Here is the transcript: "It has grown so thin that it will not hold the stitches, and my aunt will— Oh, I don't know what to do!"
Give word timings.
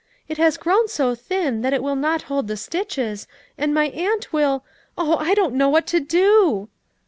"It 0.27 0.39
has 0.39 0.57
grown 0.57 0.87
so 0.87 1.13
thin 1.13 1.61
that 1.61 1.73
it 1.73 1.83
will 1.83 1.95
not 1.95 2.23
hold 2.23 2.47
the 2.47 2.57
stitches, 2.57 3.27
and 3.55 3.71
my 3.71 3.85
aunt 3.89 4.33
will— 4.33 4.65
Oh, 4.97 5.17
I 5.17 5.35
don't 5.35 5.53
know 5.53 5.69
what 5.69 5.85
to 5.93 5.99
do!" 5.99 6.69